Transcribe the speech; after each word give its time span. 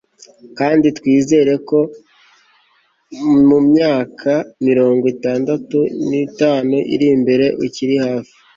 kandi 0.57 0.87
twizere 0.97 1.53
ko 1.69 1.79
mumyaka 3.47 4.33
mirongo 4.67 5.03
itandatu 5.13 5.77
nitanu 6.09 6.75
iri 6.93 7.07
imbere 7.15 7.45
ukiri 7.65 7.95
hafi 8.05 8.35